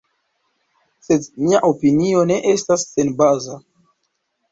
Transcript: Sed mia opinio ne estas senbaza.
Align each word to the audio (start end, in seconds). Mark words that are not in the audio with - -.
Sed 1.07 1.27
mia 1.47 1.59
opinio 1.67 2.23
ne 2.31 2.37
estas 2.53 2.87
senbaza. 2.95 3.59